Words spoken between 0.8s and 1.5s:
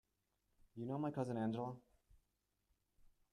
know my cousin